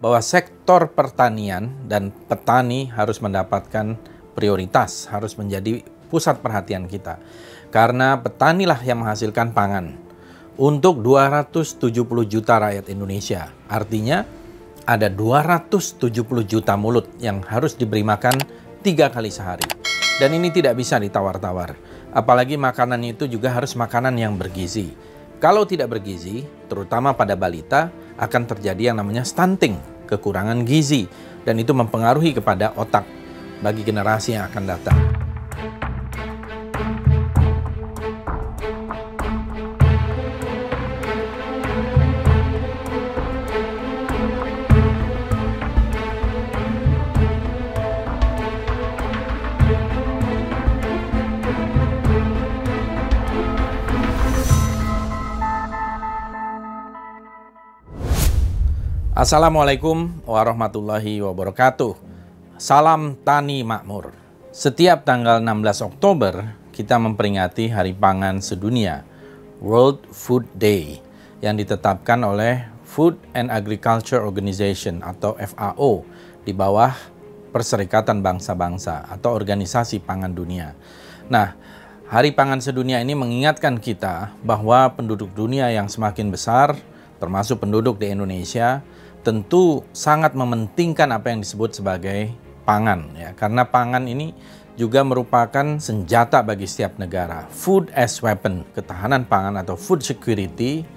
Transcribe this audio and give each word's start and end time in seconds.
bahwa 0.00 0.20
sektor 0.24 0.88
pertanian 0.96 1.76
dan 1.84 2.08
petani 2.26 2.88
harus 2.88 3.20
mendapatkan 3.20 4.00
prioritas, 4.32 5.06
harus 5.12 5.36
menjadi 5.36 5.84
pusat 6.08 6.40
perhatian 6.40 6.88
kita. 6.88 7.20
Karena 7.68 8.18
petanilah 8.18 8.80
yang 8.82 9.04
menghasilkan 9.04 9.52
pangan 9.54 9.94
untuk 10.58 11.04
270 11.04 11.78
juta 12.26 12.58
rakyat 12.58 12.88
Indonesia. 12.90 13.52
Artinya 13.70 14.26
ada 14.88 15.06
270 15.06 16.02
juta 16.48 16.74
mulut 16.74 17.06
yang 17.22 17.44
harus 17.46 17.76
diberi 17.78 18.02
makan 18.02 18.34
tiga 18.82 19.12
kali 19.12 19.30
sehari. 19.30 19.68
Dan 20.18 20.36
ini 20.36 20.50
tidak 20.50 20.76
bisa 20.76 21.00
ditawar-tawar. 21.00 21.76
Apalagi 22.10 22.58
makanan 22.58 23.00
itu 23.06 23.24
juga 23.30 23.54
harus 23.54 23.72
makanan 23.78 24.18
yang 24.18 24.34
bergizi. 24.34 24.92
Kalau 25.40 25.64
tidak 25.64 25.96
bergizi, 25.96 26.44
terutama 26.68 27.16
pada 27.16 27.32
balita, 27.32 27.88
akan 28.20 28.42
terjadi 28.44 28.92
yang 28.92 29.00
namanya 29.00 29.24
stunting, 29.24 29.80
kekurangan 30.04 30.68
gizi, 30.68 31.08
dan 31.48 31.56
itu 31.56 31.72
mempengaruhi 31.72 32.36
kepada 32.36 32.76
otak 32.76 33.08
bagi 33.64 33.80
generasi 33.80 34.36
yang 34.36 34.44
akan 34.52 34.64
datang. 34.68 35.19
Assalamualaikum 59.20 60.24
warahmatullahi 60.24 61.20
wabarakatuh. 61.20 61.92
Salam 62.56 63.20
Tani 63.20 63.60
Makmur. 63.60 64.16
Setiap 64.48 65.04
tanggal 65.04 65.44
16 65.44 65.92
Oktober 65.92 66.56
kita 66.72 66.96
memperingati 66.96 67.68
Hari 67.68 67.92
Pangan 67.92 68.40
Sedunia, 68.40 69.04
World 69.60 70.08
Food 70.08 70.48
Day, 70.56 71.04
yang 71.44 71.60
ditetapkan 71.60 72.16
oleh 72.24 72.64
Food 72.88 73.20
and 73.36 73.52
Agriculture 73.52 74.24
Organization 74.24 75.04
atau 75.04 75.36
FAO 75.36 76.00
di 76.48 76.56
bawah 76.56 76.96
Perserikatan 77.52 78.24
Bangsa-Bangsa 78.24 79.04
atau 79.04 79.36
Organisasi 79.36 80.00
Pangan 80.00 80.32
Dunia. 80.32 80.72
Nah, 81.28 81.60
Hari 82.08 82.32
Pangan 82.32 82.64
Sedunia 82.64 83.04
ini 83.04 83.12
mengingatkan 83.12 83.84
kita 83.84 84.32
bahwa 84.40 84.88
penduduk 84.96 85.28
dunia 85.36 85.68
yang 85.68 85.92
semakin 85.92 86.32
besar, 86.32 86.72
termasuk 87.20 87.60
penduduk 87.60 88.00
di 88.00 88.16
Indonesia, 88.16 88.80
tentu 89.20 89.84
sangat 89.92 90.32
mementingkan 90.32 91.12
apa 91.12 91.32
yang 91.32 91.44
disebut 91.44 91.76
sebagai 91.76 92.32
pangan 92.64 93.12
ya 93.16 93.36
karena 93.36 93.68
pangan 93.68 94.08
ini 94.08 94.32
juga 94.80 95.04
merupakan 95.04 95.76
senjata 95.76 96.40
bagi 96.40 96.64
setiap 96.64 96.96
negara. 96.96 97.44
Food 97.52 97.92
as 97.92 98.16
weapon, 98.24 98.64
ketahanan 98.72 99.28
pangan 99.28 99.60
atau 99.60 99.76
food 99.76 100.00
security, 100.00 100.88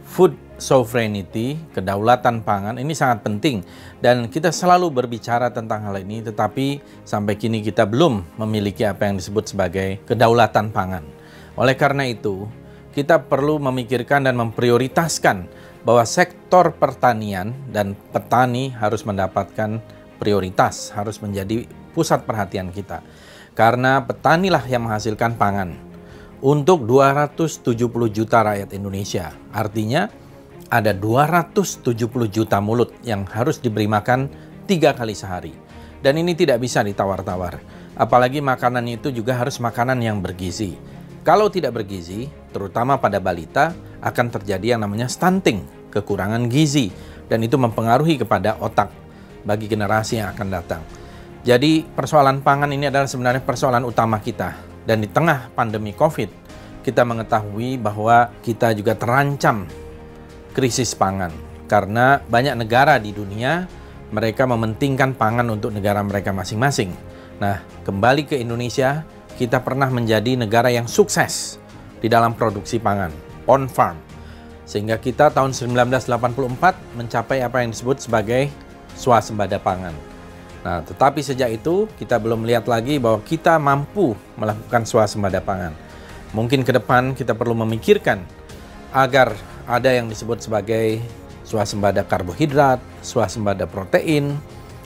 food 0.00 0.32
sovereignty, 0.56 1.60
kedaulatan 1.76 2.40
pangan 2.40 2.80
ini 2.80 2.96
sangat 2.96 3.22
penting 3.28 3.60
dan 4.00 4.32
kita 4.32 4.48
selalu 4.48 4.88
berbicara 4.88 5.52
tentang 5.52 5.84
hal 5.84 6.00
ini 6.00 6.24
tetapi 6.24 6.80
sampai 7.04 7.36
kini 7.36 7.60
kita 7.60 7.84
belum 7.84 8.40
memiliki 8.40 8.88
apa 8.88 9.06
yang 9.06 9.20
disebut 9.20 9.52
sebagai 9.52 10.00
kedaulatan 10.08 10.72
pangan. 10.72 11.04
Oleh 11.58 11.76
karena 11.76 12.08
itu, 12.08 12.48
kita 12.96 13.28
perlu 13.28 13.60
memikirkan 13.62 14.26
dan 14.26 14.34
memprioritaskan 14.40 15.46
bahwa 15.88 16.04
sektor 16.04 16.76
pertanian 16.76 17.56
dan 17.72 17.96
petani 18.12 18.68
harus 18.76 19.08
mendapatkan 19.08 19.80
prioritas, 20.20 20.92
harus 20.92 21.16
menjadi 21.24 21.64
pusat 21.96 22.28
perhatian 22.28 22.68
kita. 22.68 23.00
Karena 23.56 24.04
petanilah 24.04 24.60
yang 24.68 24.84
menghasilkan 24.84 25.40
pangan 25.40 25.80
untuk 26.44 26.84
270 26.84 27.72
juta 28.12 28.44
rakyat 28.44 28.76
Indonesia. 28.76 29.32
Artinya 29.48 30.12
ada 30.68 30.92
270 30.92 31.96
juta 32.28 32.60
mulut 32.60 32.92
yang 33.00 33.24
harus 33.24 33.56
diberi 33.56 33.88
makan 33.88 34.28
tiga 34.68 34.92
kali 34.92 35.16
sehari. 35.16 35.56
Dan 36.04 36.20
ini 36.20 36.36
tidak 36.36 36.60
bisa 36.60 36.84
ditawar-tawar. 36.84 37.64
Apalagi 37.96 38.44
makanan 38.44 38.84
itu 38.92 39.08
juga 39.08 39.40
harus 39.40 39.56
makanan 39.56 40.04
yang 40.04 40.20
bergizi. 40.20 40.76
Kalau 41.24 41.48
tidak 41.48 41.80
bergizi, 41.80 42.28
terutama 42.52 43.00
pada 43.00 43.16
balita, 43.24 43.72
akan 44.04 44.30
terjadi 44.30 44.76
yang 44.76 44.86
namanya 44.86 45.10
stunting, 45.10 45.77
kekurangan 45.92 46.48
gizi, 46.48 46.92
dan 47.28 47.44
itu 47.44 47.60
mempengaruhi 47.60 48.20
kepada 48.20 48.56
otak 48.60 48.90
bagi 49.44 49.68
generasi 49.68 50.20
yang 50.20 50.32
akan 50.32 50.48
datang. 50.48 50.82
Jadi 51.46 51.86
persoalan 51.86 52.42
pangan 52.42 52.68
ini 52.74 52.90
adalah 52.90 53.06
sebenarnya 53.06 53.40
persoalan 53.44 53.86
utama 53.86 54.18
kita. 54.18 54.52
Dan 54.84 55.04
di 55.04 55.08
tengah 55.08 55.52
pandemi 55.52 55.92
COVID, 55.92 56.30
kita 56.80 57.04
mengetahui 57.04 57.76
bahwa 57.76 58.32
kita 58.40 58.72
juga 58.72 58.96
terancam 58.96 59.68
krisis 60.56 60.96
pangan. 60.96 61.30
Karena 61.68 62.16
banyak 62.24 62.56
negara 62.56 62.96
di 62.96 63.12
dunia, 63.12 63.68
mereka 64.08 64.48
mementingkan 64.48 65.12
pangan 65.12 65.44
untuk 65.52 65.68
negara 65.68 66.00
mereka 66.00 66.32
masing-masing. 66.32 66.88
Nah, 67.38 67.60
kembali 67.84 68.24
ke 68.24 68.40
Indonesia, 68.40 69.04
kita 69.36 69.60
pernah 69.60 69.92
menjadi 69.92 70.34
negara 70.34 70.72
yang 70.72 70.88
sukses 70.88 71.60
di 72.00 72.08
dalam 72.08 72.32
produksi 72.32 72.80
pangan, 72.80 73.12
on 73.44 73.68
farm. 73.68 74.07
Sehingga 74.68 75.00
kita 75.00 75.32
tahun 75.32 75.56
1984 75.56 76.12
mencapai 76.92 77.40
apa 77.40 77.64
yang 77.64 77.72
disebut 77.72 78.04
sebagai 78.04 78.52
swasembada 78.92 79.56
pangan. 79.56 79.96
Nah, 80.60 80.84
tetapi 80.84 81.24
sejak 81.24 81.56
itu 81.56 81.88
kita 81.96 82.20
belum 82.20 82.44
melihat 82.44 82.68
lagi 82.68 83.00
bahwa 83.00 83.24
kita 83.24 83.56
mampu 83.56 84.12
melakukan 84.36 84.84
swasembada 84.84 85.40
pangan. 85.40 85.72
Mungkin 86.36 86.68
ke 86.68 86.76
depan 86.76 87.16
kita 87.16 87.32
perlu 87.32 87.56
memikirkan 87.56 88.20
agar 88.92 89.32
ada 89.64 89.88
yang 89.88 90.12
disebut 90.12 90.44
sebagai 90.44 91.00
swasembada 91.48 92.04
karbohidrat, 92.04 92.76
swasembada 93.00 93.64
protein, 93.64 94.36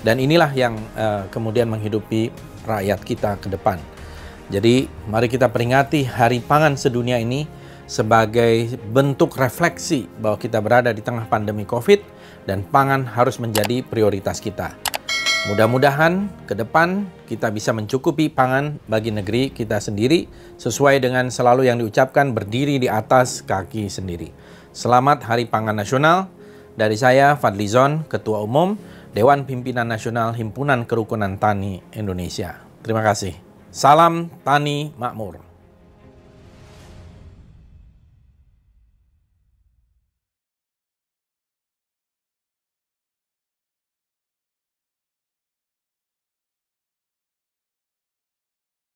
dan 0.00 0.16
inilah 0.16 0.48
yang 0.56 0.80
uh, 0.96 1.28
kemudian 1.28 1.68
menghidupi 1.68 2.32
rakyat 2.64 3.00
kita 3.04 3.36
ke 3.36 3.52
depan. 3.52 3.76
Jadi, 4.46 4.86
mari 5.10 5.26
kita 5.26 5.50
peringati 5.50 6.06
Hari 6.06 6.38
Pangan 6.40 6.78
Sedunia 6.78 7.18
ini 7.18 7.44
sebagai 7.86 8.76
bentuk 8.90 9.38
refleksi 9.38 10.10
bahwa 10.18 10.36
kita 10.36 10.58
berada 10.58 10.90
di 10.90 11.02
tengah 11.02 11.30
pandemi 11.30 11.62
COVID 11.62 12.02
dan 12.46 12.66
pangan 12.66 13.06
harus 13.06 13.38
menjadi 13.38 13.82
prioritas 13.86 14.42
kita. 14.42 14.74
Mudah-mudahan 15.46 16.26
ke 16.50 16.58
depan 16.58 17.06
kita 17.30 17.54
bisa 17.54 17.70
mencukupi 17.70 18.26
pangan 18.26 18.82
bagi 18.90 19.14
negeri 19.14 19.54
kita 19.54 19.78
sendiri 19.78 20.26
sesuai 20.58 20.98
dengan 20.98 21.30
selalu 21.30 21.70
yang 21.70 21.78
diucapkan 21.78 22.34
berdiri 22.34 22.82
di 22.82 22.90
atas 22.90 23.46
kaki 23.46 23.86
sendiri. 23.86 24.34
Selamat 24.74 25.22
Hari 25.22 25.46
Pangan 25.46 25.78
Nasional 25.78 26.26
dari 26.74 26.98
saya 26.98 27.38
Fadlizon, 27.38 28.10
Ketua 28.10 28.42
Umum 28.42 28.74
Dewan 29.14 29.46
Pimpinan 29.46 29.86
Nasional 29.86 30.34
Himpunan 30.34 30.82
Kerukunan 30.82 31.38
Tani 31.38 31.78
Indonesia. 31.94 32.58
Terima 32.82 33.06
kasih. 33.06 33.38
Salam 33.70 34.26
Tani 34.42 34.90
Makmur. 34.98 35.45